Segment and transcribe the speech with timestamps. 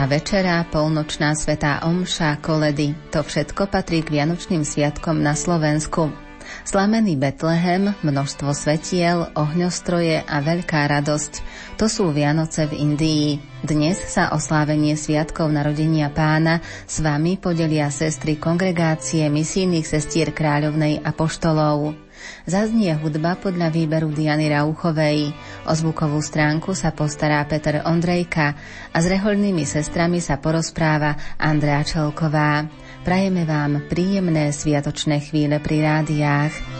[0.00, 6.08] Štedrá večera, polnočná svetá omša, koledy, to všetko patrí k Vianočným sviatkom na Slovensku.
[6.64, 11.44] Slamený Betlehem, množstvo svetiel, ohňostroje a veľká radosť.
[11.76, 13.28] To sú Vianoce v Indii.
[13.60, 21.04] Dnes sa o slávenie sviatkov narodenia pána s vami podelia sestry kongregácie misijných sestier kráľovnej
[21.04, 21.92] a poštolov.
[22.44, 25.32] Zaznie hudba podľa výberu Diany Rauchovej.
[25.70, 28.58] O zvukovú stránku sa postará Peter Ondrejka
[28.90, 32.66] a s rehoľnými sestrami sa porozpráva Andrea Čelková.
[33.06, 36.79] Prajeme vám príjemné sviatočné chvíle pri rádiách.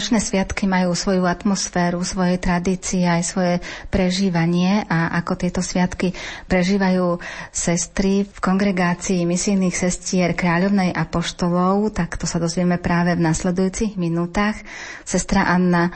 [0.00, 3.54] Vianočné sviatky majú svoju atmosféru, svoje tradície, aj svoje
[3.92, 6.16] prežívanie a ako tieto sviatky
[6.48, 7.20] prežívajú
[7.52, 14.00] sestry v kongregácii misijných sestier kráľovnej a poštolov, tak to sa dozvieme práve v nasledujúcich
[14.00, 14.56] minútach.
[15.04, 15.92] Sestra Anna,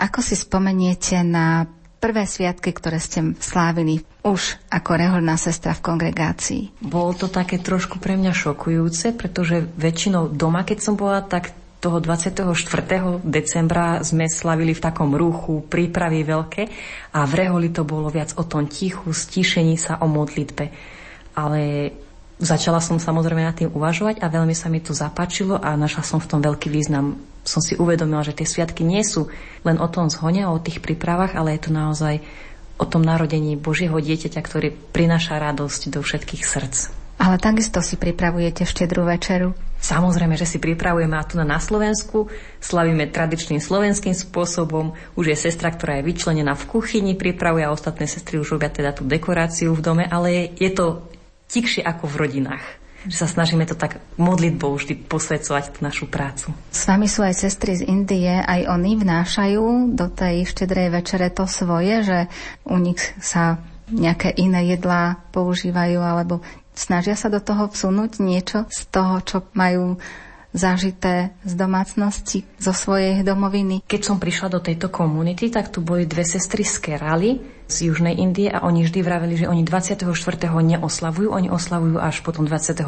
[0.00, 1.68] ako si spomeniete na
[2.00, 6.80] prvé sviatky, ktoré ste slávili už ako reholná sestra v kongregácii?
[6.80, 11.52] Bolo to také trošku pre mňa šokujúce, pretože väčšinou doma, keď som bola, tak
[11.84, 12.48] toho 24.
[13.20, 16.62] decembra sme slavili v takom ruchu, prípravy veľké
[17.12, 20.72] a v Reholi to bolo viac o tom tichu, stíšení sa o modlitbe.
[21.36, 21.92] Ale
[22.40, 26.24] začala som samozrejme nad tým uvažovať a veľmi sa mi to zapáčilo a našla som
[26.24, 27.20] v tom veľký význam.
[27.44, 29.28] Som si uvedomila, že tie sviatky nie sú
[29.68, 32.24] len o tom zhone, o tých prípravách, ale je to naozaj
[32.80, 37.03] o tom narodení Božieho dieťaťa, ktorý prináša radosť do všetkých srdc.
[37.24, 39.56] Ale takisto si pripravujete štedrú večeru.
[39.80, 42.28] Samozrejme, že si pripravujeme a tu na Slovensku.
[42.60, 44.92] Slavíme tradičným slovenským spôsobom.
[45.16, 48.92] Už je sestra, ktorá je vyčlenená v kuchyni, pripravuje a ostatné sestry už robia teda
[48.92, 50.86] tú dekoráciu v dome, ale je, je to
[51.48, 52.64] tikšie ako v rodinách
[53.04, 56.56] že sa snažíme to tak modlitbou vždy posvedcovať tú našu prácu.
[56.72, 61.44] S vami sú aj sestry z Indie, aj oni vnášajú do tej štedrej večere to
[61.44, 62.18] svoje, že
[62.64, 63.60] u nich sa
[63.92, 66.40] nejaké iné jedlá používajú alebo
[66.74, 69.94] Snažia sa do toho vsunúť niečo z toho, čo majú
[70.54, 73.82] zažité z domácnosti, zo svojej domoviny.
[73.84, 78.20] Keď som prišla do tejto komunity, tak tu boli dve sestry z Kerali, z Južnej
[78.20, 80.06] Indie a oni vždy vraveli, že oni 24.
[80.46, 82.86] neoslavujú, oni oslavujú až potom 25.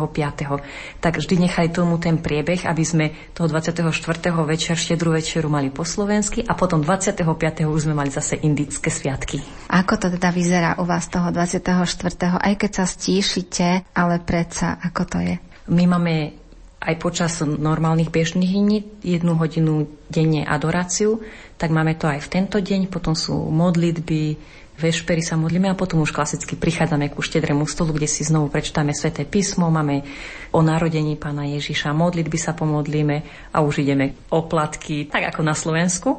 [1.00, 3.82] Tak vždy nechali tomu ten priebeh, aby sme toho 24.
[4.46, 7.24] večer, štedrú večeru mali po slovensky a potom 25.
[7.66, 9.42] už sme mali zase indické sviatky.
[9.72, 11.82] Ako to teda vyzerá u vás toho 24.
[12.36, 15.34] aj keď sa stíšite, ale predsa, ako to je?
[15.66, 16.45] My máme
[16.86, 21.18] aj počas normálnych bežných dní, jednu hodinu denne adoráciu,
[21.58, 24.38] tak máme to aj v tento deň, potom sú modlitby,
[24.78, 28.94] vešpery sa modlíme a potom už klasicky prichádzame ku štedrému stolu, kde si znovu prečítame
[28.94, 30.06] sväté písmo, máme
[30.54, 36.10] o narodení pána Ježiša, modlitby sa pomodlíme a už ideme oplatky, tak ako na Slovensku.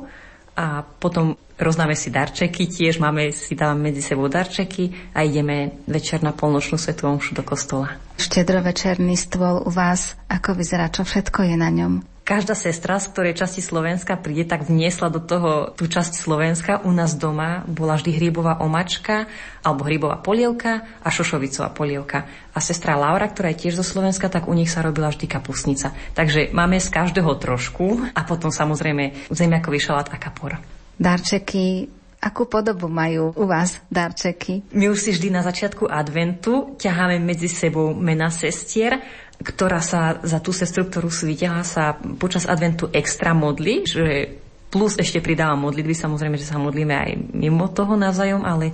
[0.57, 6.21] A potom Rozdáme si darčeky, tiež máme, si dávame medzi sebou darčeky a ideme večer
[6.21, 7.97] na polnočnú svetú omšu do kostola.
[8.21, 12.05] Štedrovečerný stôl u vás, ako vyzerá, čo všetko je na ňom?
[12.27, 16.83] Každá sestra, z ktorej časti Slovenska príde, tak vniesla do toho tú časť Slovenska.
[16.83, 19.31] U nás doma bola vždy hrybová omačka
[19.63, 22.27] alebo hrybová polievka a šošovicová polievka.
[22.51, 25.95] A sestra Laura, ktorá je tiež zo Slovenska, tak u nich sa robila vždy kapusnica.
[26.19, 30.59] Takže máme z každého trošku a potom samozrejme zemiakový šalát a kapor
[30.97, 34.65] darčeky Akú podobu majú u vás darčeky?
[34.73, 38.97] My už si vždy na začiatku adventu ťaháme medzi sebou mena sestier,
[39.37, 44.33] ktorá sa za tú sestru, ktorú si vyťahá, sa počas adventu extra modli, že
[44.73, 48.73] plus ešte pridáva modlitby, samozrejme, že sa modlíme aj mimo toho navzájom, ale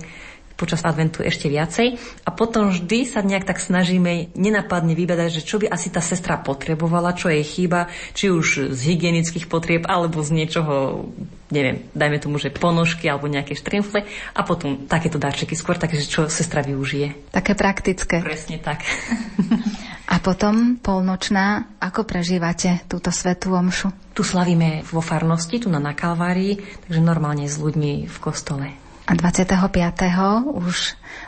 [0.54, 1.98] počas adventu ešte viacej.
[2.24, 6.38] A potom vždy sa nejak tak snažíme nenapadne vybadať, že čo by asi tá sestra
[6.38, 11.06] potrebovala, čo jej chýba, či už z hygienických potrieb, alebo z niečoho,
[11.50, 16.20] neviem, dajme tomu, že ponožky alebo nejaké štrimfle a potom takéto darčeky skôr, takže čo
[16.30, 17.34] sestra využije.
[17.34, 18.22] Také praktické.
[18.22, 18.86] Presne tak.
[20.14, 23.90] a potom polnočná, ako prežívate túto svetú omšu?
[24.14, 28.83] Tu slavíme vo farnosti, tu na, na Kalvárii, takže normálne s ľuďmi v kostole.
[29.04, 29.60] A 25.
[30.56, 30.76] už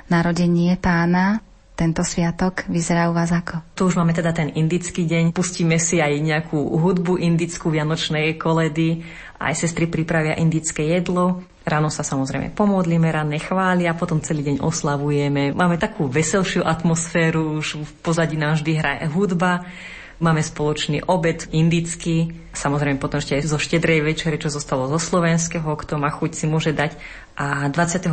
[0.09, 1.45] narodenie pána
[1.77, 3.61] tento sviatok vyzerá u vás ako?
[3.77, 9.05] Tu už máme teda ten indický deň, pustíme si aj nejakú hudbu indickú, vianočnej koledy,
[9.37, 11.45] aj sestry pripravia indické jedlo.
[11.69, 15.53] Ráno sa samozrejme pomodlíme, ranné chváli a potom celý deň oslavujeme.
[15.53, 19.69] Máme takú veselšiu atmosféru, už v pozadí nám vždy hraje hudba.
[20.17, 25.69] Máme spoločný obed indický, samozrejme potom ešte aj zo štedrej večere, čo zostalo zo slovenského,
[25.77, 26.97] kto má chuť si môže dať.
[27.37, 28.09] A 25.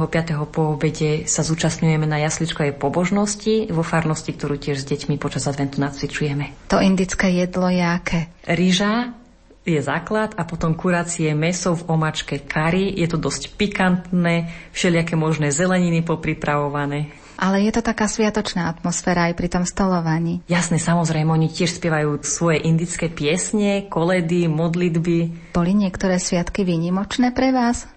[0.52, 5.80] po obede sa zúčastňujeme na jasličkovej pobožnosti vo farnosti, ktorú tiež s deťmi počas adventu
[5.80, 6.68] nacvičujeme.
[6.68, 8.28] To indické jedlo je aké?
[8.44, 9.16] Rýža,
[9.64, 12.92] je základ a potom kuracie meso v omačke kari.
[13.00, 17.23] Je to dosť pikantné, všelijaké možné zeleniny popripravované.
[17.38, 20.41] Ale je to taká sviatočná atmosféra aj pri tom stolovaní.
[20.50, 25.51] Jasné, samozrejme, oni tiež spievajú svoje indické piesne, koledy, modlitby.
[25.53, 27.93] Boli niektoré sviatky výnimočné pre vás?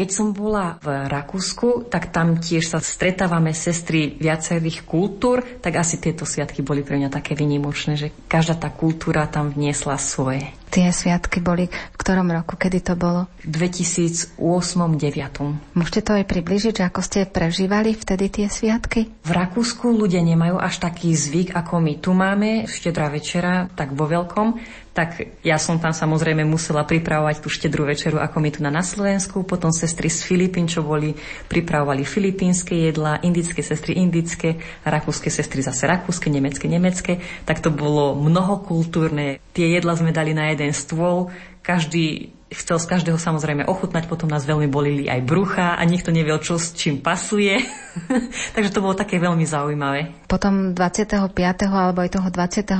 [0.00, 6.00] Keď som bola v Rakúsku, tak tam tiež sa stretávame sestry viacerých kultúr, tak asi
[6.00, 10.56] tieto sviatky boli pre mňa také vynimočné, že každá tá kultúra tam vniesla svoje.
[10.72, 13.28] Tie sviatky boli v ktorom roku, kedy to bolo?
[13.44, 15.76] V 2008-2009.
[15.76, 19.12] Môžete to aj približiť, že ako ste prežívali vtedy tie sviatky?
[19.20, 24.08] V Rakúsku ľudia nemajú až taký zvyk, ako my tu máme, štedrá večera, tak vo
[24.08, 24.56] veľkom.
[24.90, 29.46] Tak ja som tam samozrejme musela pripravovať tú štedrú večeru, ako my tu na, Slovensku.
[29.46, 31.14] Potom sestry z Filipín, čo boli,
[31.46, 37.22] pripravovali filipínske jedlá, indické sestry indické, rakúske sestry zase rakúske, nemecké, nemecké.
[37.46, 39.38] Tak to bolo mnohokultúrne.
[39.54, 41.30] Tie jedla sme dali na jeden stôl,
[41.62, 46.42] každý chcel z každého samozrejme ochutnať, potom nás veľmi bolili aj brucha a nikto nevedel,
[46.42, 47.62] čo s čím pasuje.
[48.54, 50.26] Takže to bolo také veľmi zaujímavé.
[50.26, 51.30] Potom 25.
[51.70, 52.74] alebo aj toho 26.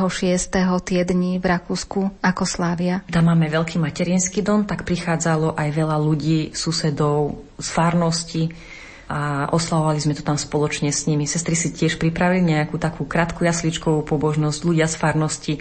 [0.83, 3.07] tie dní v Rakúsku ako Slávia.
[3.15, 8.45] Tam máme veľký materinský dom, tak prichádzalo aj veľa ľudí, susedov z farnosti
[9.11, 11.27] a oslavovali sme to tam spoločne s nimi.
[11.27, 15.55] Sestry si tiež pripravili nejakú takú krátku jasličkovú pobožnosť, ľudia z farnosti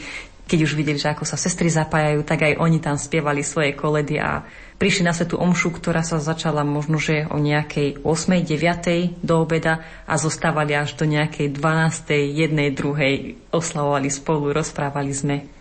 [0.49, 4.17] keď už videli, že ako sa sestry zapájajú, tak aj oni tam spievali svoje koledy
[4.17, 4.41] a
[4.81, 8.41] prišli na svetú omšu, ktorá sa začala možno, že o nejakej 8.
[8.41, 9.21] 9.
[9.21, 12.33] do obeda a zostávali až do nejakej 12.
[12.33, 12.73] 1.
[12.73, 13.53] 2.
[13.53, 15.58] oslavovali spolu, rozprávali sme.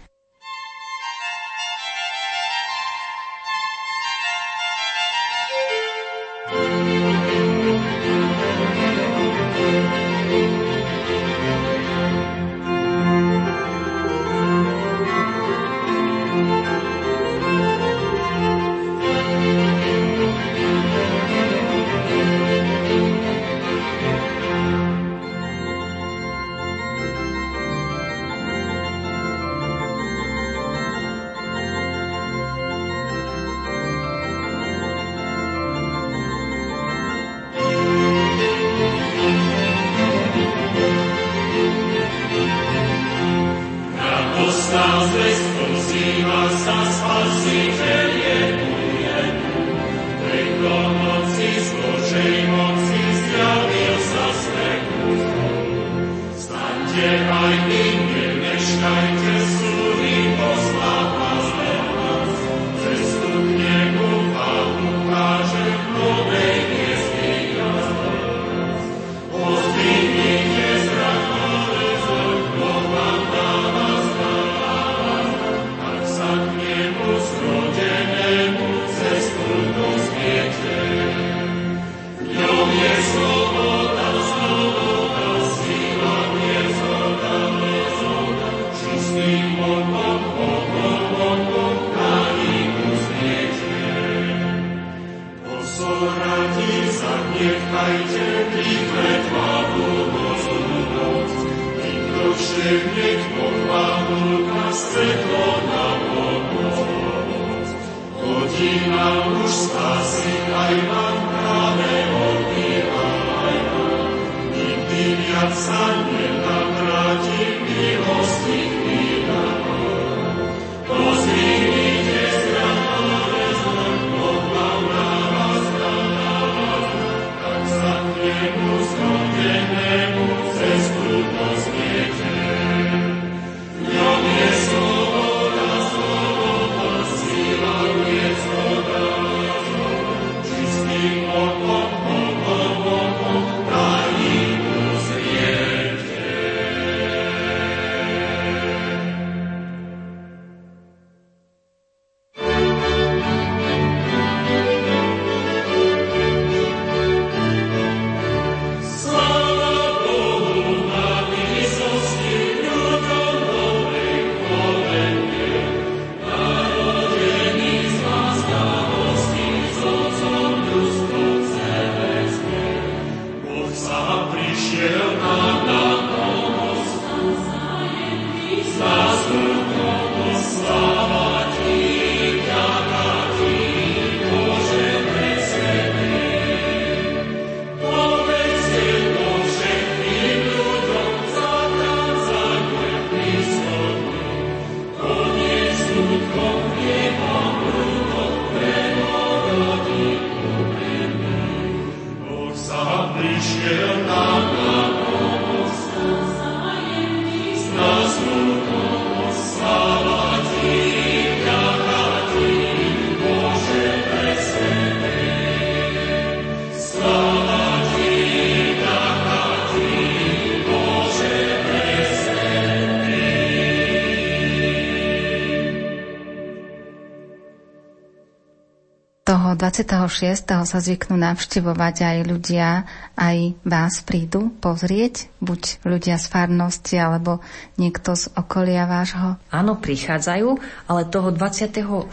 [229.69, 230.49] 26.
[230.65, 232.89] sa zvyknú navštevovať aj ľudia,
[233.21, 237.45] aj vás prídu pozrieť, buď ľudia z farnosti, alebo
[237.77, 239.37] niekto z okolia vášho?
[239.53, 240.49] Áno, prichádzajú,
[240.89, 242.09] ale toho 26.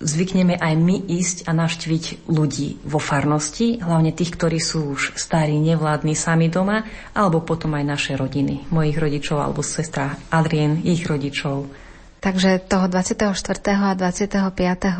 [0.00, 5.60] zvykneme aj my ísť a navštíviť ľudí vo farnosti, hlavne tých, ktorí sú už starí,
[5.60, 11.89] nevládni sami doma, alebo potom aj naše rodiny, mojich rodičov alebo sestra Adrien, ich rodičov.
[12.20, 13.32] Takže toho 24.
[13.72, 14.52] a 25.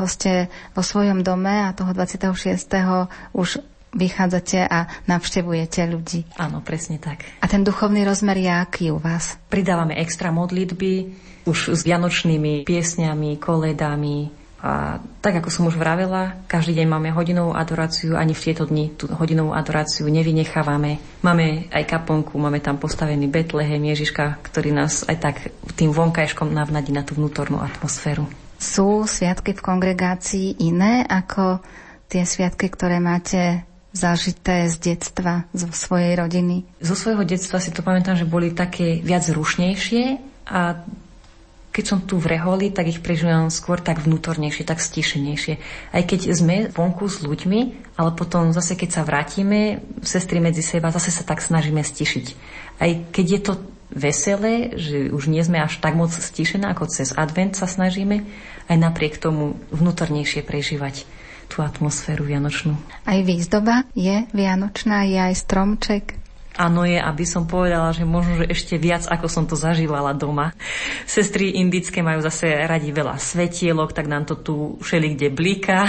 [0.09, 2.33] ste vo svojom dome a toho 26.
[3.37, 3.61] už
[3.93, 6.25] vychádzate a navštevujete ľudí.
[6.39, 7.27] Áno, presne tak.
[7.43, 9.37] A ten duchovný rozmer je aký u vás?
[9.50, 10.93] Pridávame extra modlitby,
[11.45, 17.57] už s vianočnými piesňami, koledami, a tak, ako som už vravela, každý deň máme hodinovú
[17.57, 21.00] adoráciu, ani v tieto dni tú hodinovú adoráciu nevynechávame.
[21.25, 25.37] Máme aj kaponku, máme tam postavený Betlehem Ježiška, ktorý nás aj tak
[25.81, 28.29] tým vonkajškom navnadí na tú vnútornú atmosféru.
[28.61, 31.64] Sú sviatky v kongregácii iné ako
[32.12, 33.64] tie sviatky, ktoré máte
[33.97, 36.69] zažité z detstva, zo svojej rodiny?
[36.85, 40.21] Zo svojho detstva si to pamätám, že boli také viac rušnejšie
[40.52, 40.85] a
[41.81, 45.57] keď som tu v reholi, tak ich prežívam skôr tak vnútornejšie, tak stíšenejšie.
[45.97, 47.61] Aj keď sme vonku s ľuďmi,
[47.97, 52.27] ale potom zase keď sa vrátime, sestry medzi seba, zase sa tak snažíme stišiť.
[52.85, 53.53] Aj keď je to
[53.97, 58.29] veselé, že už nie sme až tak moc stišené, ako cez advent sa snažíme,
[58.69, 61.09] aj napriek tomu vnútornejšie prežívať
[61.49, 62.77] tú atmosféru vianočnú.
[63.09, 66.05] Aj výzdoba je vianočná, je aj stromček?
[66.61, 70.52] Áno je, aby som povedala, že možno, že ešte viac, ako som to zažívala doma.
[71.09, 75.88] Sestry indické majú zase radi veľa svetielok, tak nám to tu všeli kde blíka.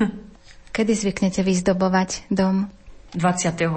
[0.76, 2.68] Kedy zvyknete vyzdobovať dom?
[3.12, 3.68] 23.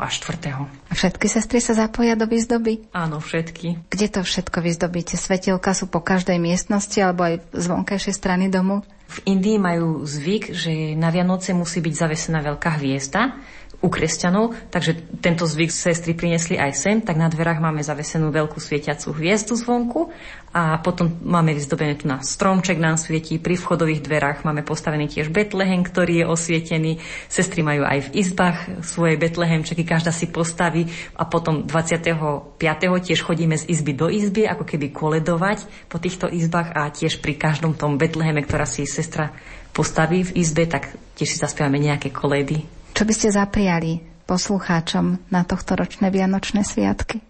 [0.00, 0.88] a 4.
[0.88, 2.88] A všetky sestry sa zapoja do výzdoby?
[2.96, 3.88] Áno, všetky.
[3.92, 5.20] Kde to všetko vyzdobíte?
[5.20, 8.80] Svetielka sú po každej miestnosti alebo aj z vonkajšej strany domu?
[9.12, 13.36] V Indii majú zvyk, že na Vianoce musí byť zavesená veľká hviezda,
[13.82, 18.62] u kresťanov, takže tento zvyk sestry priniesli aj sem, tak na dverách máme zavesenú veľkú
[18.62, 20.14] svietiacu hviezdu zvonku
[20.54, 25.34] a potom máme vyzdobené tu na stromček nám svietí, pri vchodových dverách máme postavený tiež
[25.34, 26.92] Betlehem, ktorý je osvietený.
[27.26, 30.86] Sestry majú aj v izbách svoje Betlehemčeky, každá si postaví
[31.18, 32.62] a potom 25.
[33.02, 37.34] tiež chodíme z izby do izby, ako keby koledovať po týchto izbách a tiež pri
[37.34, 39.34] každom tom Betleheme, ktorá si sestra
[39.74, 42.81] postaví v izbe, tak tiež si zaspievame nejaké koledy.
[42.92, 47.24] Čo by ste zapriali poslucháčom na tohto ročné Vianočné sviatky?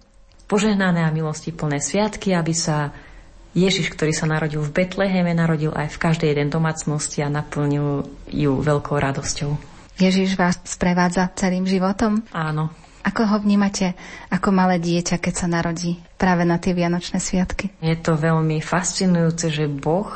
[0.50, 2.92] Požehnané a milosti plné sviatky, aby sa
[3.52, 8.52] Ježiš, ktorý sa narodil v Betleheme, narodil aj v každej jeden domácnosti a naplnil ju
[8.60, 9.50] veľkou radosťou.
[10.00, 12.24] Ježiš vás sprevádza celým životom?
[12.32, 12.72] Áno.
[13.02, 13.98] Ako ho vnímate
[14.30, 17.74] ako malé dieťa, keď sa narodí práve na tie Vianočné sviatky?
[17.82, 20.08] Je to veľmi fascinujúce, že Boh,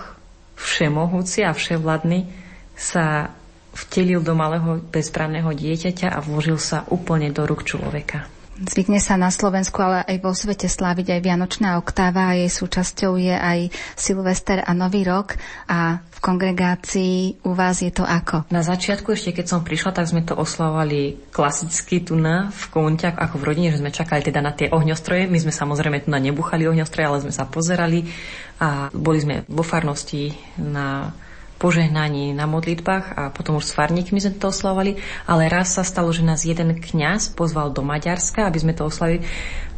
[0.56, 2.30] všemohúci a vševladný,
[2.76, 3.36] sa
[3.76, 8.32] vtelil do malého bezprávneho dieťaťa a vložil sa úplne do rúk človeka.
[8.56, 13.20] Zvykne sa na Slovensku, ale aj vo svete sláviť aj Vianočná oktáva a jej súčasťou
[13.20, 15.36] je aj Silvester a Nový rok
[15.68, 18.48] a v kongregácii u vás je to ako?
[18.48, 23.20] Na začiatku ešte keď som prišla, tak sme to oslavovali klasicky tu na v Konťach
[23.20, 25.28] ako v rodine, že sme čakali teda na tie ohňostroje.
[25.28, 28.08] My sme samozrejme tu na nebuchali ohňostroje, ale sme sa pozerali
[28.56, 31.12] a boli sme vo farnosti na
[31.56, 36.12] požehnaní na modlitbách a potom už s farníkmi sme to oslavovali, ale raz sa stalo,
[36.12, 39.24] že nás jeden kňaz pozval do Maďarska, aby sme to oslavili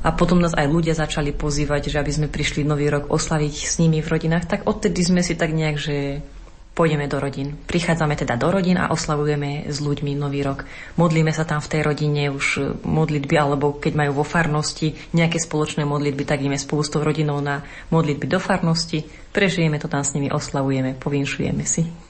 [0.03, 3.75] a potom nás aj ľudia začali pozývať, že aby sme prišli nový rok oslaviť s
[3.83, 6.23] nimi v rodinách, tak odtedy sme si tak nejak, že
[6.79, 7.59] pôjdeme do rodín.
[7.67, 10.63] Prichádzame teda do rodín a oslavujeme s ľuďmi Nový rok.
[10.95, 15.83] Modlíme sa tam v tej rodine už modlitby, alebo keď majú vo farnosti nejaké spoločné
[15.83, 19.03] modlitby, tak ideme spolu s tou rodinou na modlitby do farnosti,
[19.35, 22.08] prežijeme to tam s nimi, oslavujeme, povinšujeme si.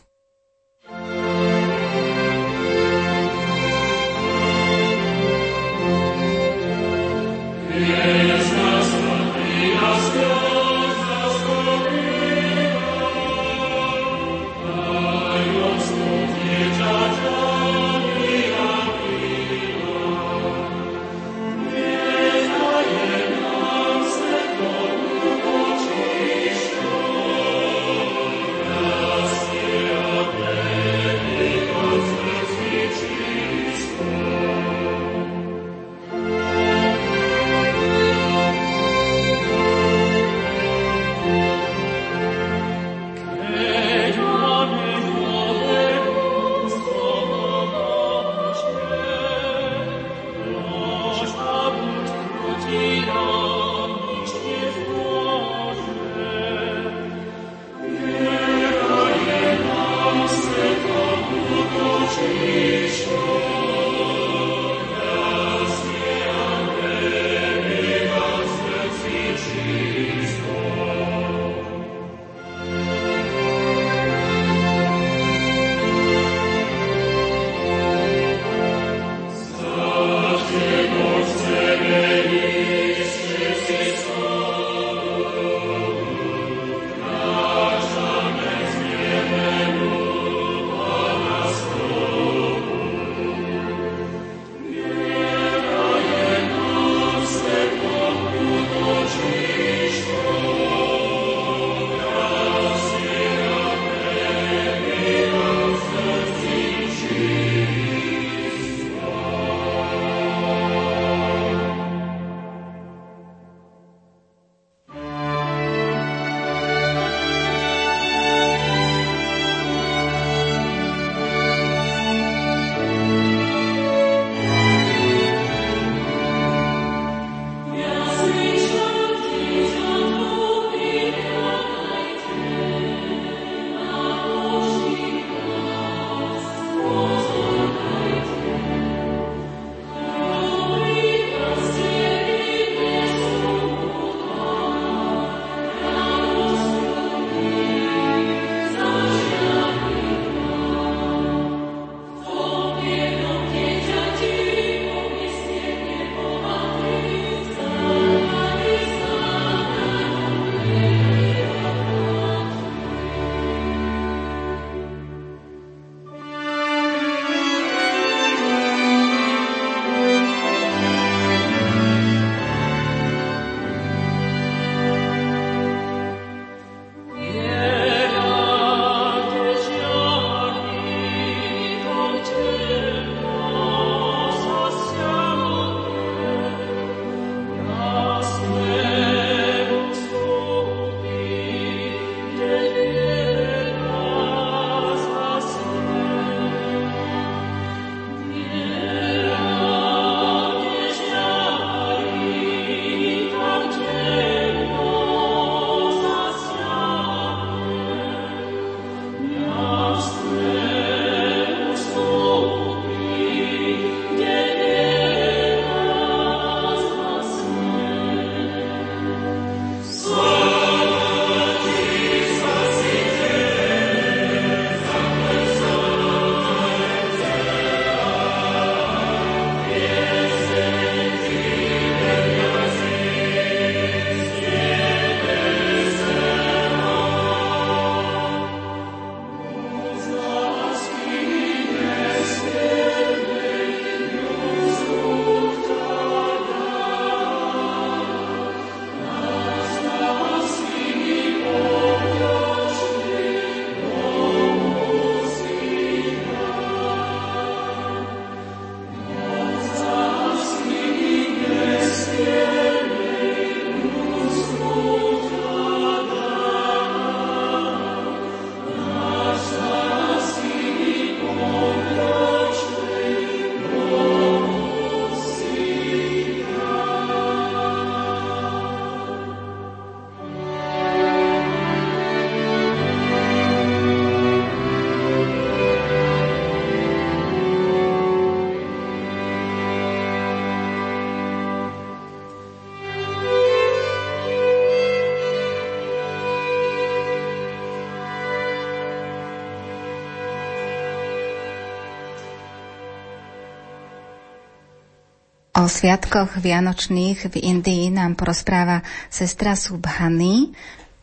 [305.68, 308.80] O sviatkoch vianočných v Indii nám porozpráva
[309.12, 310.48] sestra Subhany.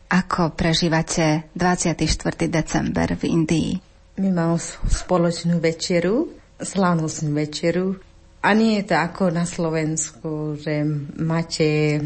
[0.09, 2.49] Ako prežívate 24.
[2.49, 3.77] december v Indii?
[4.17, 4.57] My máme
[4.89, 8.01] spoločnú večeru, slávnostnú večeru.
[8.41, 10.81] A nie je to ako na Slovensku, že
[11.13, 12.01] máte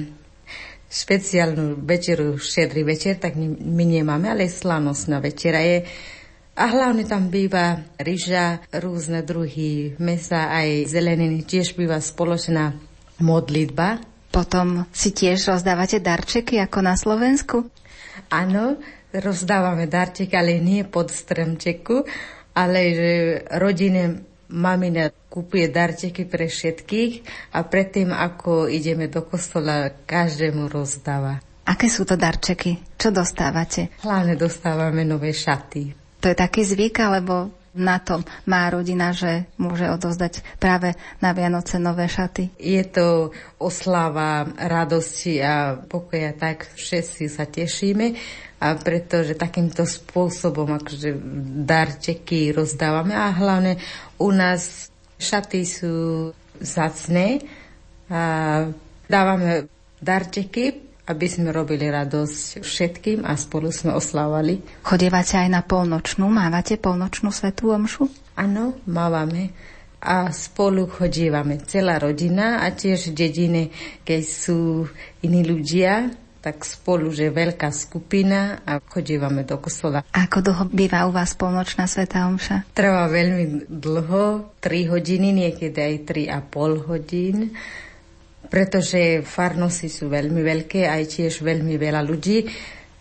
[0.92, 5.88] špeciálnu večeru, štedrý večer, tak my nemáme, ale slávnostná večera je
[6.60, 12.76] a hlavne tam býva ryža, rôzne druhy mesa, aj zeleniny, tiež býva spoločná
[13.24, 14.04] modlitba.
[14.28, 17.64] Potom si tiež rozdávate darčeky ako na Slovensku?
[18.28, 18.76] Áno,
[19.16, 22.04] rozdávame darčeky, ale nie pod stromčeku,
[22.54, 23.12] ale že
[23.56, 27.14] rodine mamina kúpuje darčeky pre všetkých
[27.56, 31.40] a predtým, ako ideme do kostola, každému rozdáva.
[31.70, 32.82] Aké sú to darčeky?
[32.98, 33.94] Čo dostávate?
[34.02, 35.99] Hlavne dostávame nové šaty.
[36.20, 41.78] To je taký zvyk, alebo na to má rodina, že môže odozdať práve na Vianoce
[41.78, 42.50] nové šaty?
[42.58, 48.18] Je to oslava radosti a pokoja, tak všetci sa tešíme
[48.60, 51.16] a pretože takýmto spôsobom akože
[51.64, 53.80] darčeky rozdávame a hlavne
[54.20, 55.96] u nás šaty sú
[56.60, 57.40] zacné
[58.12, 58.66] a
[59.08, 59.72] dávame
[60.04, 64.62] darčeky aby sme robili radosť všetkým a spolu sme oslávali.
[64.86, 66.30] Chodievate aj na polnočnú?
[66.30, 68.06] Mávate polnočnú svetú omšu?
[68.38, 69.50] Áno, mávame
[70.00, 73.68] a spolu chodívame celá rodina a tiež dediny,
[74.08, 74.88] keď sú
[75.20, 80.08] iní ľudia, tak spolu, že veľká skupina a chodívame do kostola.
[80.16, 82.64] A ako dlho býva u vás polnočná sveta omša?
[82.72, 85.96] Trvá veľmi dlho, 3 hodiny, niekedy aj
[86.48, 87.52] 3,5 hodín
[88.50, 92.50] pretože farnosti sú veľmi veľké, aj tiež veľmi veľa ľudí.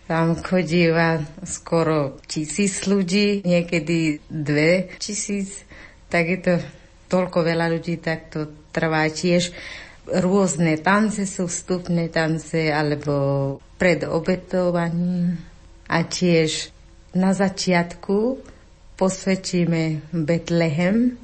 [0.05, 5.65] Tam chodíva skoro tisíc ľudí, niekedy dve tisíc,
[6.09, 6.53] tak je to
[7.09, 9.53] toľko veľa ľudí, tak to trvá tiež.
[10.09, 15.37] Rôzne tance sú vstupné tance, alebo pred obetovaním.
[15.89, 16.69] A tiež
[17.13, 18.37] na začiatku
[18.97, 21.17] posvetíme Betlehem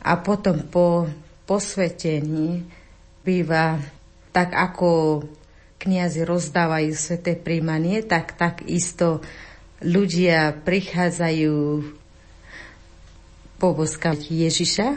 [0.00, 1.08] a potom po
[1.44, 2.64] posvetení
[3.24, 3.78] býva
[4.30, 5.22] tak ako
[5.80, 9.24] kniazy rozdávajú sveté príjmanie, tak takisto
[9.80, 11.56] ľudia prichádzajú
[13.56, 14.88] poboskať Ježiša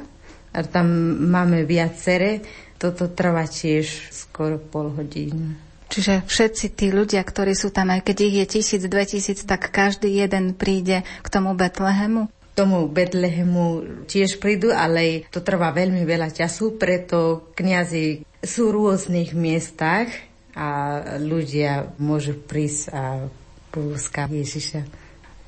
[0.53, 0.87] a tam
[1.31, 2.43] máme viacere.
[2.75, 5.55] Toto trvá tiež skoro pol hodinu.
[5.87, 9.71] Čiže všetci tí ľudia, ktorí sú tam, aj keď ich je tisíc, dve tisíc, tak
[9.71, 12.27] každý jeden príde k tomu Betlehemu?
[12.53, 13.65] Tomu Betlehemu
[14.05, 20.09] tiež prídu, ale to trvá veľmi veľa času, preto kňazi sú v rôznych miestach
[20.53, 23.25] a ľudia môžu prísť a
[23.73, 24.81] púskať Ježiša.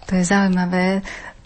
[0.10, 1.06] To je zaujímavé,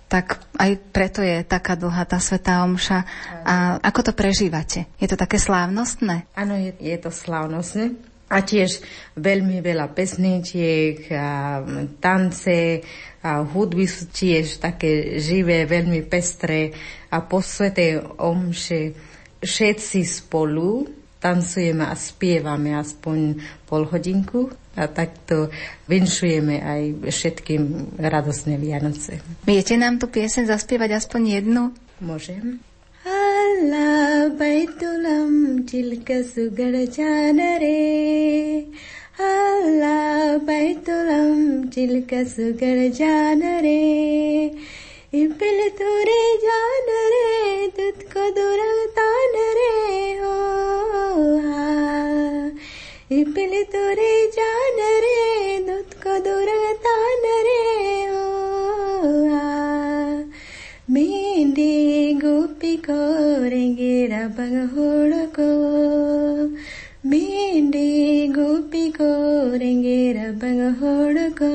[0.09, 3.05] tak aj preto je taká dlhá tá svetá omša.
[3.45, 4.89] A ako to prežívate?
[4.97, 6.25] Je to také slávnostné?
[6.33, 7.93] Áno, je, je to slávnostné.
[8.29, 8.85] A tiež
[9.17, 11.65] veľmi veľa pesničiek, a
[11.97, 12.85] tance,
[13.19, 16.71] a hudby sú tiež také živé, veľmi pestré
[17.11, 18.95] a po svetej omše
[19.43, 20.87] všetci spolu
[21.19, 24.47] tancujeme a spievame aspoň pol hodinku
[24.79, 25.51] a takto
[25.91, 27.63] vinšujeme aj všetkým
[27.99, 29.19] radosné Vianoce.
[29.43, 31.75] Viete nám tu piesen zaspievať aspoň jednu?
[31.99, 32.63] Môžem.
[33.58, 35.32] अल्लाह बैतुलम
[35.70, 37.78] चिल्क सुगड़ जान रे
[39.26, 41.40] अल्लाह बैतुलम
[41.74, 43.82] चिल्क सुगड़ जान रे
[45.22, 50.36] इपिल तुरे जान रे दुत को दुरतान रे हो
[53.20, 54.14] इपिल तुरे
[62.88, 65.48] गोपी कोरेंगे रबंग होड़को
[67.08, 71.50] मेंढे गोपी कोरेंगे रबंग होड़को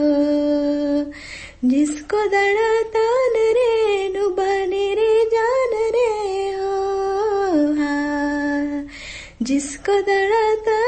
[1.69, 3.73] जिसको दड़ा तान रे
[4.13, 6.05] नुबाने रे जान रे
[6.59, 6.77] हो
[7.79, 8.85] हाँ
[9.41, 10.82] जिसको दड़ा तान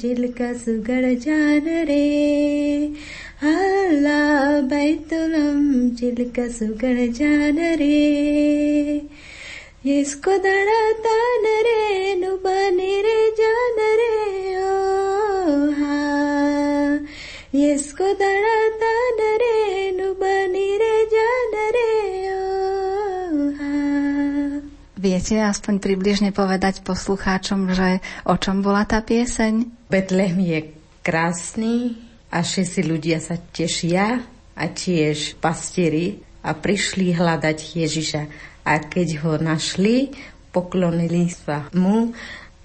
[0.00, 2.04] చిలుక సుగడజాన రే
[3.42, 4.20] అల్లా
[4.60, 6.38] బైతులం చిలుక
[7.18, 7.98] जान रे।
[10.00, 14.14] इसको दड़तान रे, नुबने रे, जान रे।
[14.56, 14.70] ओ
[15.80, 15.98] हा
[17.72, 19.56] इसको दड़तान रे,
[19.90, 21.33] नुबने रे, जान
[25.04, 29.84] Viete aspoň približne povedať poslucháčom, že o čom bola tá pieseň?
[29.92, 30.60] Betlehem je
[31.04, 32.00] krásny
[32.32, 34.24] a všetci ľudia sa tešia
[34.56, 38.22] a tiež pastieri a prišli hľadať Ježiša.
[38.64, 40.08] A keď ho našli,
[40.56, 42.16] poklonili sa mu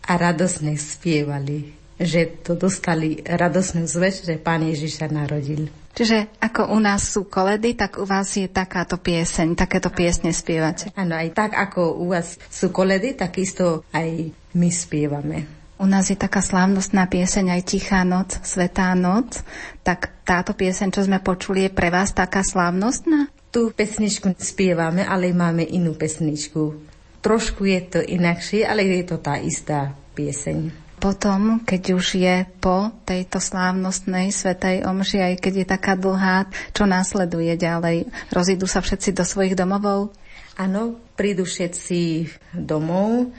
[0.08, 5.67] a radosne spievali, že to dostali radosnú zväz, že Pán Ježiš sa narodil.
[5.91, 10.95] Čiže ako u nás sú koledy, tak u vás je takáto pieseň, takéto piesne spievate.
[10.95, 15.59] Áno, aj tak ako u vás sú koledy, takisto aj my spievame.
[15.79, 19.43] U nás je taká slávnostná pieseň aj Tichá noc, Svetá noc.
[19.83, 23.31] Tak táto pieseň, čo sme počuli, je pre vás taká slávnostná?
[23.51, 26.79] Tú pesničku spievame, ale máme inú pesničku.
[27.19, 30.88] Trošku je to inakšie, ale je to tá istá pieseň.
[30.99, 36.83] Potom, keď už je po tejto slávnostnej svetej omši, aj keď je taká dlhá, čo
[36.83, 38.12] následuje ďalej?
[38.35, 40.12] Rozídu sa všetci do svojich domovov?
[40.59, 43.31] Áno, prídu všetci domov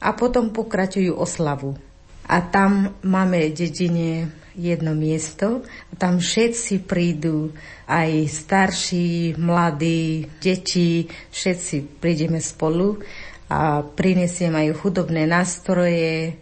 [0.00, 1.76] a potom pokračujú oslavu.
[2.24, 5.68] A tam máme dedine jedno miesto.
[6.00, 7.52] Tam všetci prídu,
[7.84, 13.04] aj starší, mladí, deti, všetci prídeme spolu
[13.52, 16.40] a prinesiem aj chudobné nástroje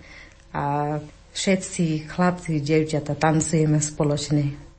[0.55, 0.99] a
[1.33, 4.70] všetci chlapci, devčata tancujeme spoločne.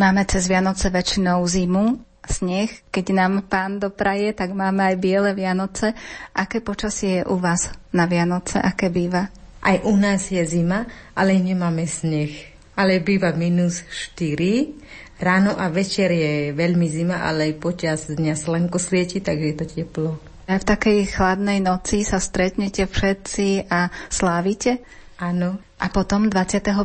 [0.00, 2.72] Máme cez Vianoce väčšinou zimu, sneh.
[2.88, 5.92] Keď nám pán dopraje, tak máme aj biele Vianoce.
[6.32, 8.56] Aké počasie je u vás na Vianoce?
[8.56, 9.28] Aké býva?
[9.60, 12.32] Aj u nás je zima, ale nemáme sneh.
[12.80, 13.84] Ale býva minus
[14.16, 15.20] 4.
[15.20, 19.68] Ráno a večer je veľmi zima, ale aj počas dňa slnko svieti, tak je to
[19.68, 20.16] teplo.
[20.48, 24.80] A v takej chladnej noci sa stretnete všetci a slávite?
[25.20, 25.60] Áno.
[25.80, 26.76] A potom 25.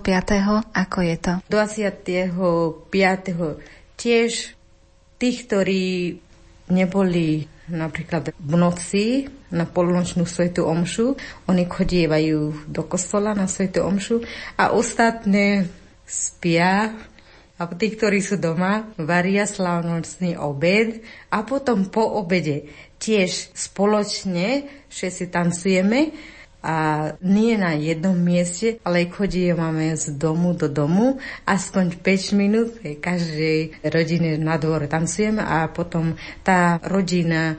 [0.72, 1.34] ako je to?
[1.52, 2.32] 25.
[4.00, 4.32] tiež
[5.20, 6.16] tých, ktorí
[6.72, 9.06] neboli napríklad v noci
[9.52, 11.18] na polnočnú svetu omšu,
[11.50, 14.22] oni chodievajú do kostola na svetu omšu
[14.56, 15.68] a ostatné
[16.06, 16.94] spia
[17.56, 22.68] a tí, ktorí sú doma, varia slávnostný obed a potom po obede
[23.00, 26.00] tiež spoločne všetci tancujeme
[26.66, 26.78] a
[27.22, 34.42] nie na jednom mieste, ale chodíme z domu do domu, aspoň 5 minút každej rodine
[34.42, 37.54] na dvore tancujeme a potom tá rodina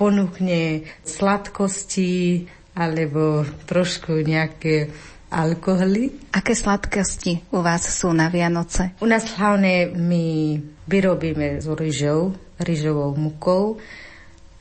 [0.00, 4.88] ponúkne sladkosti alebo trošku nejaké
[5.32, 6.32] alkoholy.
[6.32, 8.96] Aké sladkosti u vás sú na Vianoce?
[9.00, 13.80] U nás hlavne my vyrobíme s rýžou, rýžovou mukou.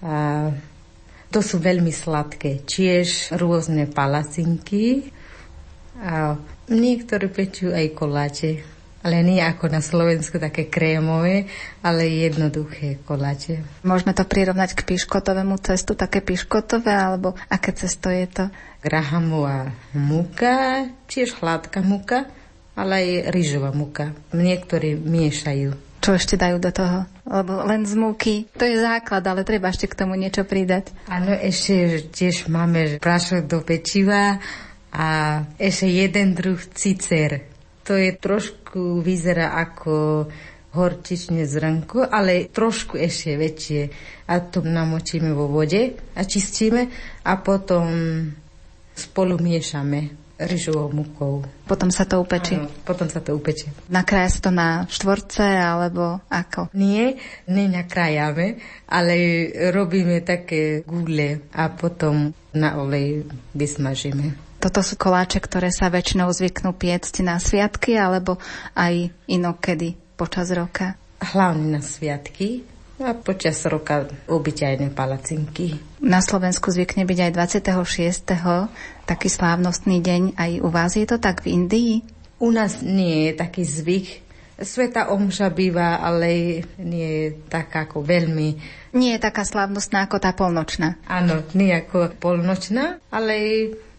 [0.04, 0.50] A
[1.36, 2.64] to sú veľmi sladké.
[2.64, 5.12] Tiež rôzne palacinky
[6.00, 6.40] a
[6.72, 8.64] niektorí pečú aj koláče.
[9.06, 11.46] Ale nie ako na Slovensku také krémové,
[11.84, 13.62] ale jednoduché koláče.
[13.86, 18.46] Môžeme to prirovnať k piškotovému cestu, také piškotové, alebo aké cesto je to?
[18.82, 22.32] Grahamová muka, tiež hladká muka,
[22.74, 24.16] ale aj rýžová muka.
[24.34, 25.85] Niektorí miešajú.
[26.06, 27.10] Čo ešte dajú do toho?
[27.26, 30.94] Lebo len z múky, to je základ, ale treba ešte k tomu niečo pridať.
[31.10, 34.38] Áno, ešte tiež máme prášok do pečiva
[34.94, 35.08] a
[35.58, 37.50] ešte jeden druh cicer.
[37.90, 40.30] To je trošku, vyzerá ako
[40.78, 43.82] horčičné zrnko, ale trošku ešte väčšie.
[44.30, 46.86] A to namočíme vo vode a čistíme
[47.26, 47.90] a potom
[48.94, 51.44] spolu miešame ryžovou mukou.
[51.64, 52.60] Potom sa to upečí?
[52.60, 53.72] Áno, potom sa to upečie.
[53.88, 56.70] Nakrája sa to na štvorce, alebo ako?
[56.76, 57.16] Nie,
[57.48, 58.60] nenakrájame,
[58.92, 59.16] ale
[59.72, 63.24] robíme také gule a potom na olej
[63.56, 64.36] vysmažíme.
[64.60, 68.42] Toto sú koláče, ktoré sa väčšinou zvyknú piecť na sviatky, alebo
[68.74, 70.98] aj inokedy počas roka?
[71.22, 75.76] Hlavne na sviatky, a počas roka obyčajné palacinky.
[76.00, 78.24] Na Slovensku zvykne byť aj 26.
[79.04, 80.22] taký slávnostný deň.
[80.40, 81.94] Aj u vás je to tak v Indii?
[82.40, 84.08] U nás nie je taký zvyk.
[84.56, 88.56] Sveta omša býva, ale nie je taká ako veľmi...
[88.96, 90.96] Nie je taká slávnostná ako tá polnočná.
[91.12, 93.36] Áno, nie ako polnočná, ale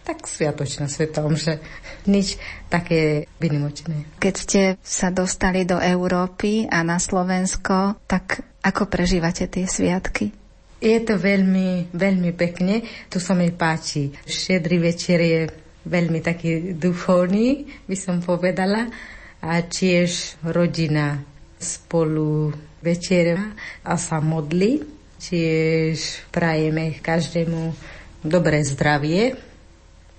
[0.07, 1.59] tak sviatočná sveta omša.
[2.07, 2.39] Nič
[2.71, 4.23] také vynimočné.
[4.23, 10.31] Keď ste sa dostali do Európy a na Slovensko, tak ako prežívate tie sviatky?
[10.79, 12.87] Je to veľmi, veľmi pekne.
[13.11, 14.13] Tu sa mi páči.
[14.23, 15.41] Šedrý večer je
[15.89, 18.87] veľmi taký duchovný, by som povedala.
[19.41, 21.23] A tiež rodina
[21.57, 22.53] spolu
[22.85, 24.85] večera a sa modli.
[25.17, 27.73] Tiež prajeme každému
[28.21, 29.45] dobré zdravie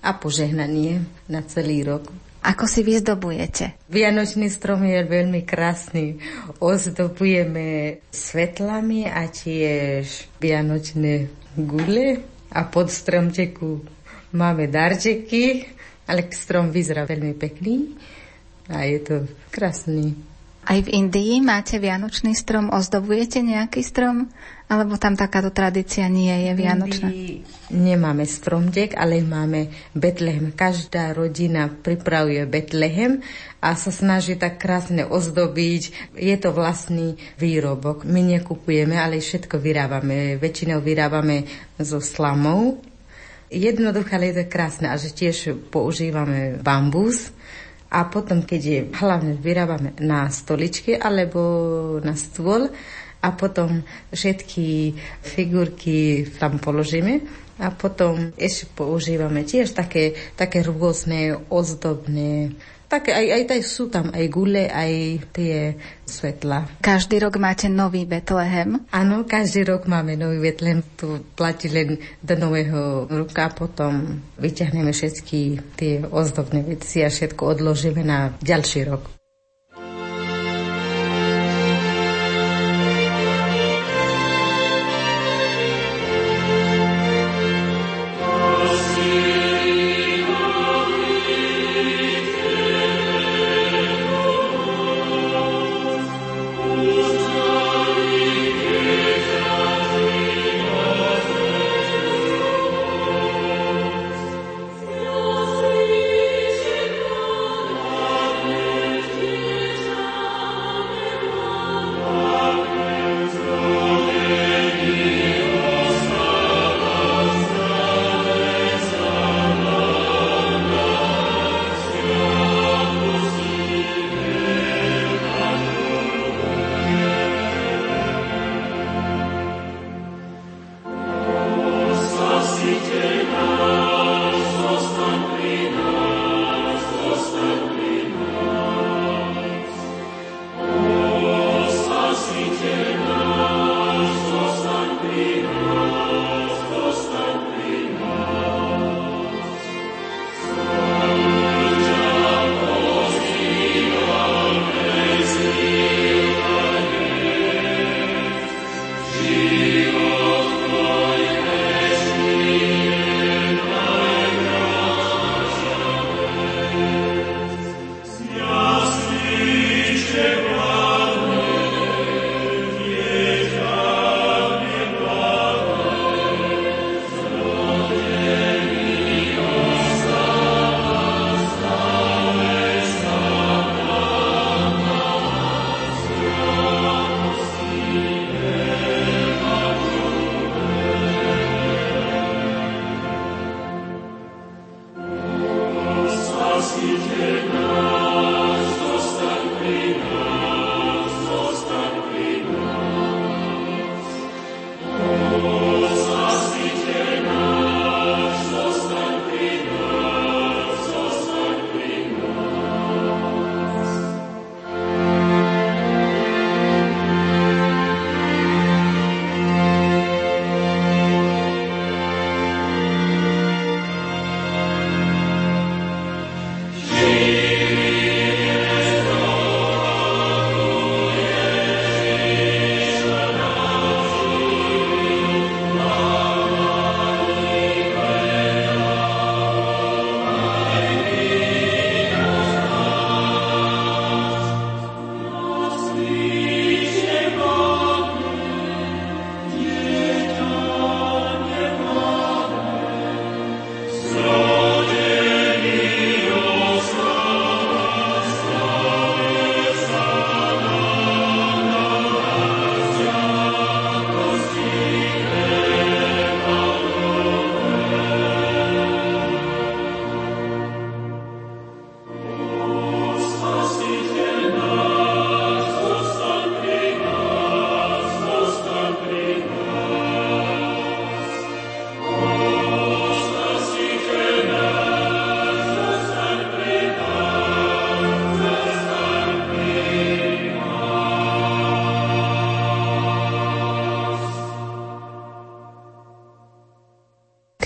[0.08, 2.08] a požehnanie na celý rok.
[2.40, 3.76] Ako si vyzdobujete?
[3.92, 6.16] Vianočný strom je veľmi krásny.
[6.64, 11.28] Ozdobujeme svetlami a tiež vianočné
[11.60, 13.84] gule a pod stromčeku
[14.32, 15.68] máme darčeky,
[16.08, 17.92] ale strom vyzerá veľmi pekný
[18.72, 19.16] a je to
[19.52, 20.16] krásny.
[20.68, 22.68] Aj v Indii máte vianočný strom?
[22.68, 24.28] Ozdobujete nejaký strom?
[24.68, 27.08] Alebo tam takáto tradícia nie je vianočná?
[27.72, 30.52] Nemáme stromdek, ale máme Betlehem.
[30.52, 33.24] Každá rodina pripravuje Betlehem
[33.64, 36.12] a sa snaží tak krásne ozdobiť.
[36.20, 38.04] Je to vlastný výrobok.
[38.04, 40.36] My nekupujeme, ale všetko vyrábame.
[40.36, 41.48] Väčšinou vyrábame
[41.80, 42.84] zo slamov.
[43.48, 47.32] Jednoduché, ale je to krásne a že tiež používame bambus.
[47.88, 51.40] A potom, keď je, hlavne vyrábame na stoličke alebo
[52.04, 52.68] na stôl,
[53.18, 53.82] a potom
[54.14, 57.20] všetky figurky tam položíme.
[57.58, 62.54] A potom ešte používame tiež také, také rôzne ozdobné
[62.88, 64.92] také aj, aj, aj sú tam aj gule, aj
[65.36, 65.76] tie
[66.08, 66.80] svetla.
[66.80, 68.88] Každý rok máte nový Betlehem?
[68.88, 70.80] Áno, každý rok máme nový Betlehem.
[70.96, 75.40] Tu platí len do nového roka, potom vyťahneme všetky
[75.76, 79.17] tie ozdobné veci a všetko odložíme na ďalší rok.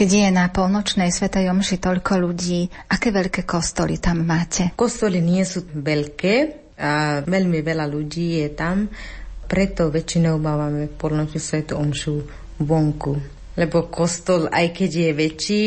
[0.02, 4.74] Keď je na polnočnej Svetej Omši toľko ľudí, aké veľké kostoly tam máte?
[4.74, 6.34] Kostoly nie sú veľké
[6.74, 8.90] a veľmi veľa ľudí je tam,
[9.46, 12.18] preto väčšinou máme polnočnú Svetú Omšu
[12.58, 13.14] vonku.
[13.54, 15.64] Lebo kostol, aj keď je väčší,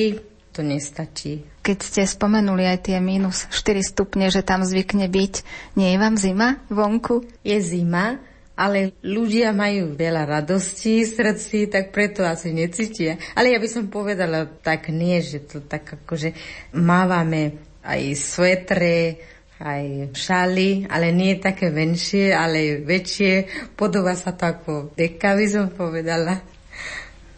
[0.51, 1.39] to nestačí.
[1.63, 5.33] Keď ste spomenuli aj tie minus 4 stupne, že tam zvykne byť,
[5.79, 7.23] nie je vám zima vonku?
[7.39, 8.19] Je zima,
[8.55, 13.19] ale ľudia majú veľa radosti v srdci, tak preto asi necítia.
[13.35, 16.31] Ale ja by som povedala tak nie, že to tak akože
[16.75, 19.19] mávame aj svetre,
[19.59, 23.47] aj šaly, ale nie také menšie, ale väčšie.
[23.75, 26.43] Podoba sa to ako deka, by som povedala.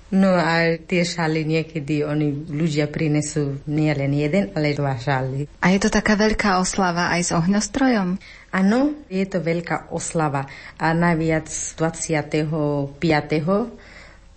[0.07, 5.51] No a tie šaly niekedy oni ľudia prinesú nie len jeden, ale dva šaly.
[5.59, 8.15] A je to taká veľká oslava aj s ohňostrojom?
[8.51, 10.47] Áno, je to veľká oslava.
[10.79, 12.95] A najviac 25.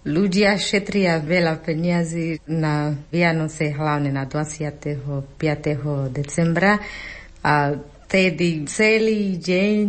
[0.01, 5.37] Ľudia šetria veľa peniazy na Vianoce, hlavne na 25.
[6.11, 6.81] decembra.
[7.45, 7.77] A
[8.11, 9.87] tedy celý deň,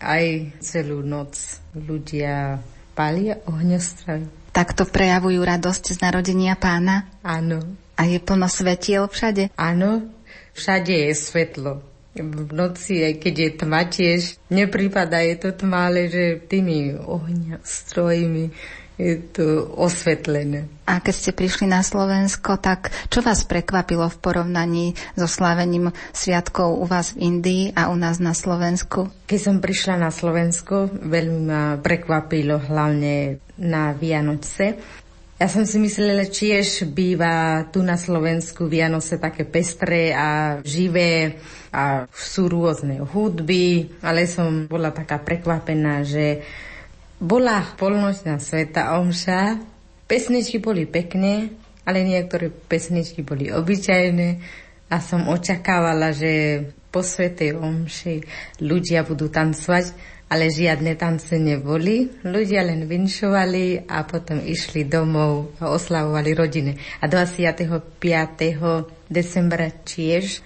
[0.00, 0.24] aj
[0.64, 1.36] celú noc
[1.76, 2.58] ľudia
[2.96, 4.50] palia ohňostroj.
[4.50, 7.06] Takto prejavujú radosť z narodenia pána?
[7.22, 7.62] Áno.
[7.94, 9.52] A je plno svetiel všade?
[9.54, 10.08] Áno,
[10.56, 11.89] všade je svetlo.
[12.20, 14.20] V noci, aj keď je tma tiež,
[14.52, 18.52] nepripada je to tma, ale že tými ohňa, strojmi
[19.00, 20.68] je to osvetlené.
[20.84, 26.76] A keď ste prišli na Slovensko, tak čo vás prekvapilo v porovnaní so slavením sviatkov
[26.76, 29.08] u vás v Indii a u nás na Slovensku?
[29.24, 34.76] Keď som prišla na Slovensko, veľmi ma prekvapilo hlavne na Vianoce.
[35.40, 41.40] Ja som si myslela, tiež býva tu na Slovensku Vianoce také pestré a živé
[41.70, 46.42] a sú rôzne hudby, ale som bola taká prekvapená, že
[47.22, 49.70] bola polnočná sveta omša
[50.10, 51.54] Pesničky boli pekné,
[51.86, 54.28] ale niektoré pesničky boli obyčajné
[54.90, 58.26] a som očakávala, že po Svetej Omši
[58.58, 59.94] ľudia budú tancovať,
[60.26, 62.10] ale žiadne tance neboli.
[62.26, 66.74] Ľudia len vinšovali a potom išli domov a oslavovali rodiny.
[66.98, 67.94] A 25.
[69.06, 70.42] decembra tiež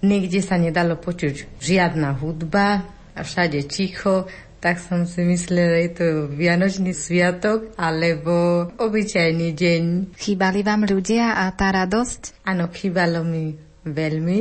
[0.00, 2.84] nikde sa nedalo počuť žiadna hudba
[3.16, 4.28] a všade ticho,
[4.60, 9.82] tak som si myslela, je to Vianočný sviatok alebo obyčajný deň.
[10.20, 12.44] Chýbali vám ľudia a tá radosť?
[12.44, 13.56] Áno, chýbalo mi
[13.88, 14.38] veľmi,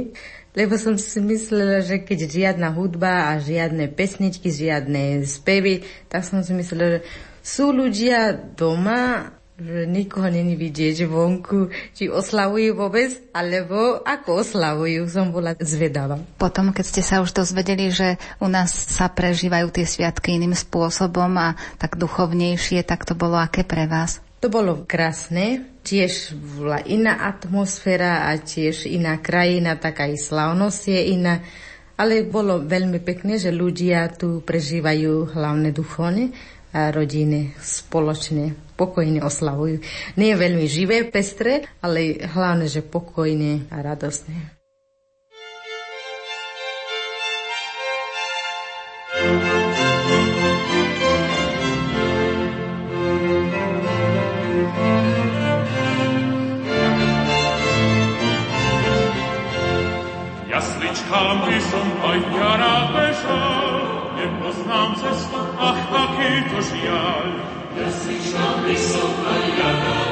[0.59, 6.43] lebo som si myslela, že keď žiadna hudba a žiadne pesničky, žiadne spevy, tak som
[6.43, 7.07] si myslela, že
[7.39, 9.38] sú ľudia doma že
[9.87, 16.19] nikoho není vidieť vonku, či oslavujú vôbec, alebo ako oslavujú, som bola zvedavá.
[16.39, 21.29] Potom, keď ste sa už dozvedeli, že u nás sa prežívajú tie sviatky iným spôsobom
[21.37, 24.23] a tak duchovnejšie, tak to bolo aké pre vás?
[24.39, 31.01] To bolo krásne, tiež bola iná atmosféra a tiež iná krajina, taká i slavnosť je
[31.11, 31.43] iná.
[31.99, 36.31] Ale bolo veľmi pekné, že ľudia tu prežívajú hlavne duchovne
[36.71, 39.83] a rodiny spoločne pokojne oslavujú.
[40.15, 44.55] Nie je veľmi živé, pestre, ale hlavne, že pokojne a radostne.
[60.47, 63.67] Jasličkám by som aj ja bežal,
[64.15, 67.58] nepoznám cestu, ach, aký to žiaľ.
[67.79, 70.08] Jasličná vysoká jana beža,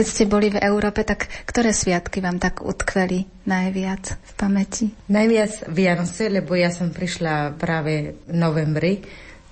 [0.00, 4.88] Keď ste boli v Európe, tak ktoré sviatky vám tak utkveli najviac v pamäti?
[5.12, 9.04] Najviac Vianoce, lebo ja som prišla práve v novembri.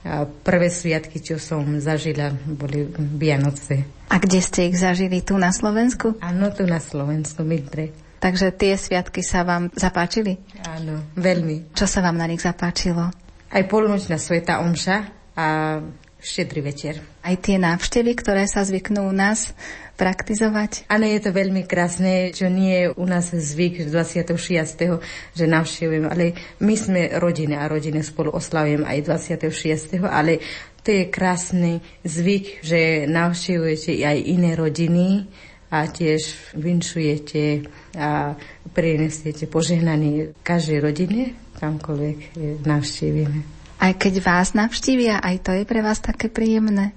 [0.08, 4.08] A prvé sviatky, čo som zažila, boli Vianoce.
[4.08, 5.20] A kde ste ich zažili?
[5.20, 6.16] Tu na Slovensku?
[6.24, 7.92] Áno, tu na Slovensku, Midre.
[8.16, 10.40] Takže tie sviatky sa vám zapáčili?
[10.64, 11.76] Áno, veľmi.
[11.76, 13.12] Čo sa vám na nich zapáčilo?
[13.52, 15.76] Aj polnočná sveta omša a
[16.24, 17.04] štedrý večer.
[17.20, 19.52] Aj tie návštevy, ktoré sa zvyknú u nás
[19.98, 20.86] praktizovať?
[20.86, 25.02] Áno, je to veľmi krásne, čo nie je u nás zvyk 26.
[25.34, 28.98] že navštevujem, ale my sme rodiny a rodiny spolu oslavujem aj
[29.42, 29.98] 26.
[30.06, 30.38] ale
[30.86, 35.26] to je krásny zvyk, že navštevujete aj iné rodiny
[35.68, 37.68] a tiež vinšujete
[38.00, 38.32] a
[38.72, 43.38] prinesiete požehnanie každej rodine, kamkoľvek navštívime.
[43.78, 46.96] Aj keď vás navštívia, aj to je pre vás také príjemné?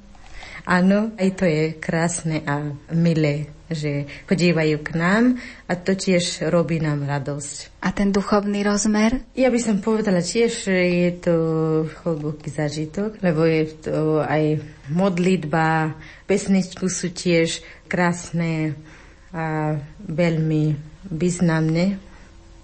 [0.66, 5.24] Áno, aj to je krásne a milé, že chodívajú k nám
[5.66, 7.82] a to tiež robí nám radosť.
[7.82, 9.26] A ten duchovný rozmer?
[9.34, 11.36] Ja by som povedala tiež, že je to
[12.04, 15.98] hlboký zažitok, lebo je to aj modlitba,
[16.30, 18.76] pesničku sú tiež krásne
[19.32, 20.76] a veľmi
[21.08, 22.11] významné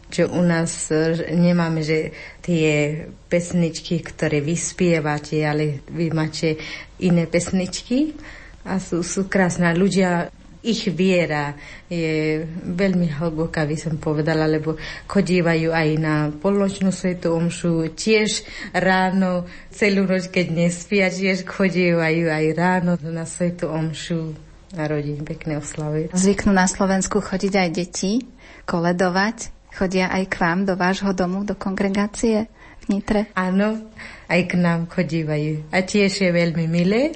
[0.07, 0.87] že u nás
[1.31, 6.55] nemáme, že tie pesničky, ktoré vy spievate, ale vy máte
[7.03, 8.15] iné pesničky
[8.63, 9.67] a sú, sú krásne.
[9.75, 10.31] Ľudia,
[10.63, 11.55] ich viera
[11.87, 14.75] je veľmi hlboká, by som povedala, lebo
[15.07, 18.43] chodívajú aj na polnočnú svetu omšu, tiež
[18.75, 24.35] ráno, celú noc, keď nespia, tiež chodívajú aj ráno na svetu omšu
[24.75, 26.11] a rodín pekné oslavy.
[26.11, 28.27] Zvyknú na Slovensku chodiť aj deti,
[28.67, 29.56] koledovať.
[29.77, 32.49] Chodia aj k vám do vášho domu, do kongregácie
[32.81, 33.29] v Nitre?
[33.37, 33.77] Áno,
[34.25, 35.69] aj k nám chodívajú.
[35.69, 37.13] A tiež je veľmi milé.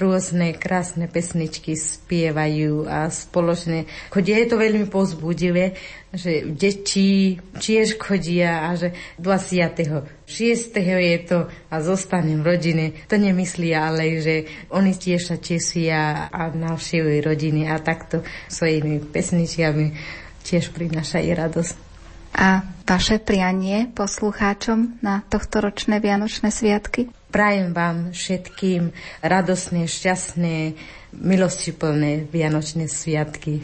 [0.00, 4.40] Rôzne krásne pesničky spievajú a spoločne chodia.
[4.40, 5.76] Je to veľmi pozbudivé,
[6.08, 10.24] že deti tiež chodia a že 26.
[10.80, 12.84] je to a zostanem v rodine.
[13.12, 19.86] To nemyslia, ale že oni tiež sa tesia a navštevujú rodiny a takto svojimi pesničiami
[20.48, 21.89] tiež prinášajú radosť.
[22.34, 27.10] A vaše prianie poslucháčom na tohto ročné Vianočné sviatky?
[27.30, 28.90] Prajem vám všetkým
[29.22, 30.74] radosné, šťastné,
[31.14, 33.62] milostiplné Vianočné sviatky.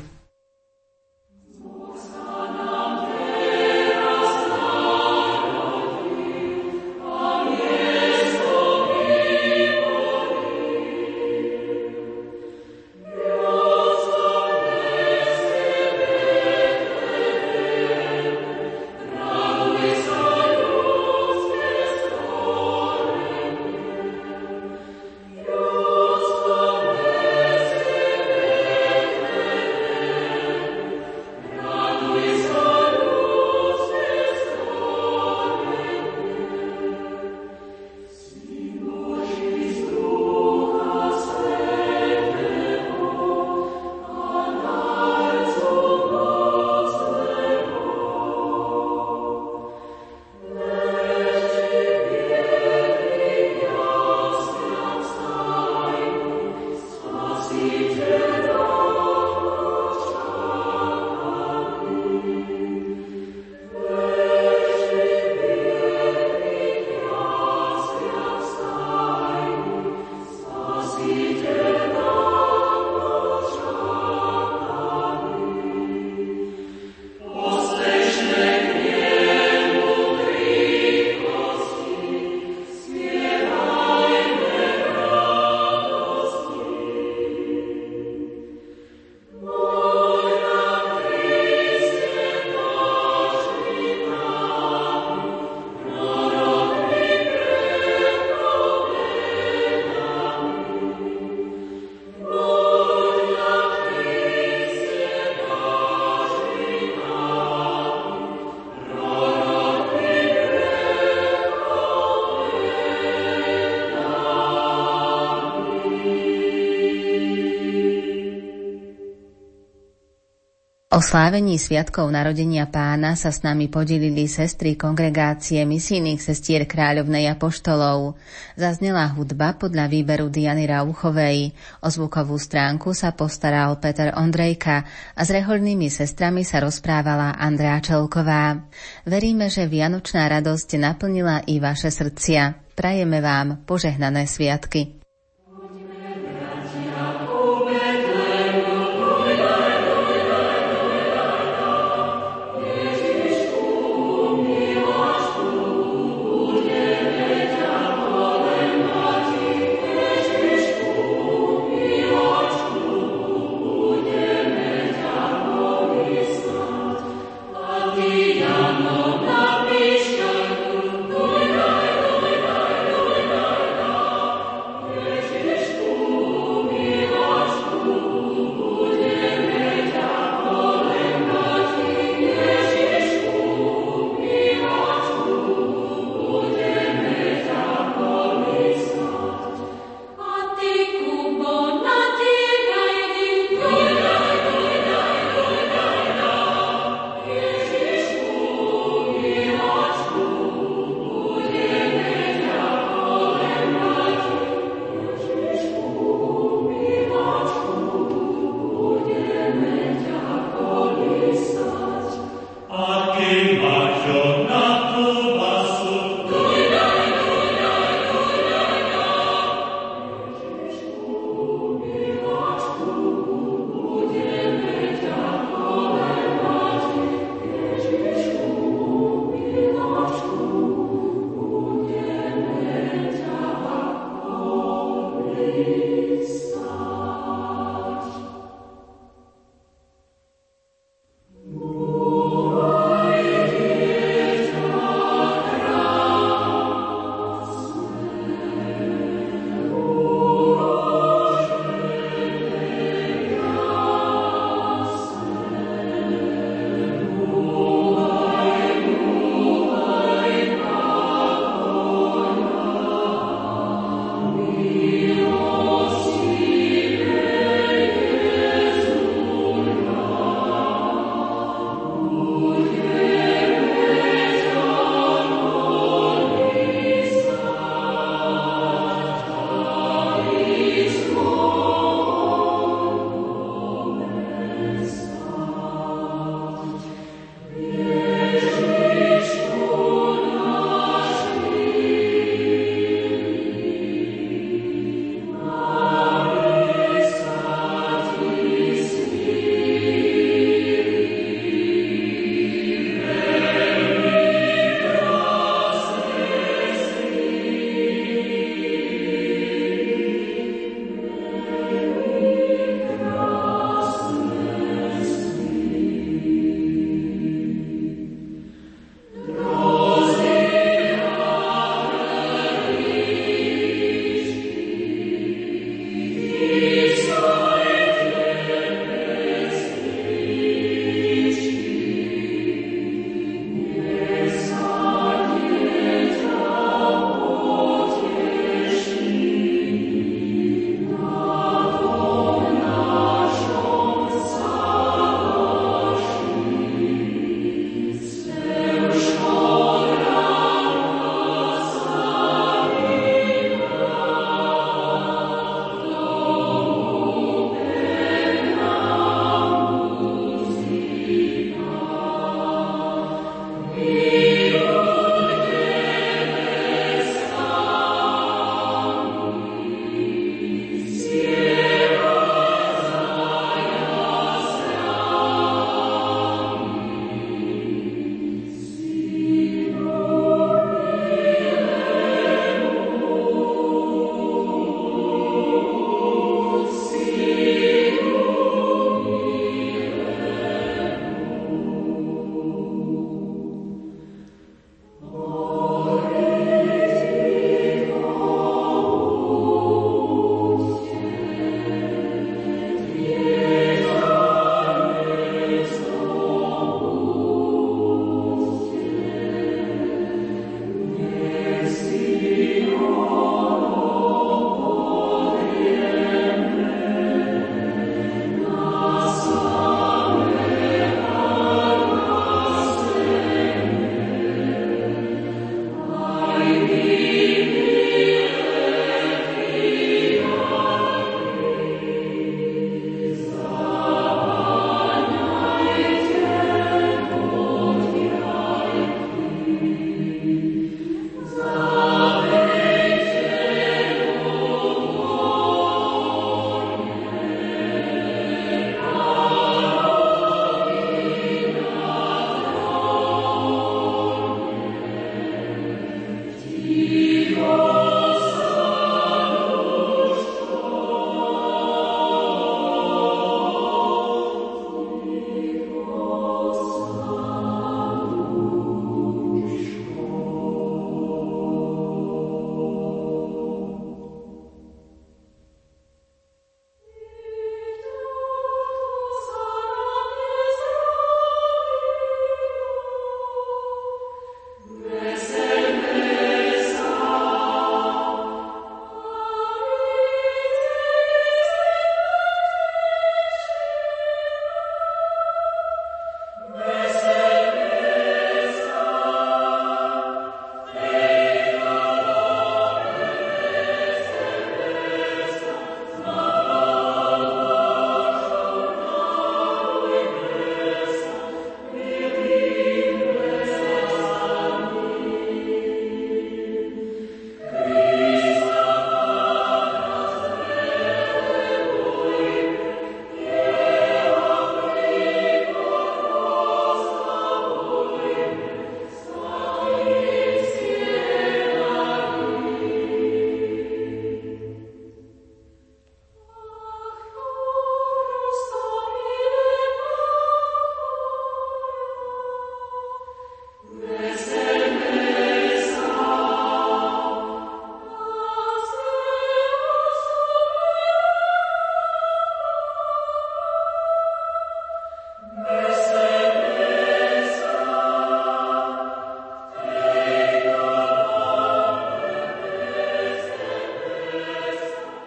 [120.97, 128.17] O slávení sviatkov narodenia pána sa s nami podelili sestry kongregácie misijných sestier kráľovnej apoštolov.
[128.57, 131.53] Zaznela hudba podľa výberu Diany Rauchovej.
[131.85, 138.65] O zvukovú stránku sa postaral Peter Ondrejka a s reholnými sestrami sa rozprávala Andrea Čelková.
[139.05, 142.73] Veríme, že vianočná radosť naplnila i vaše srdcia.
[142.73, 144.96] Prajeme vám požehnané sviatky.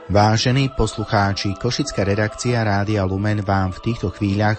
[0.09, 4.57] Vážení poslucháči, Košická redakcia Rádia Lumen vám v týchto chvíľach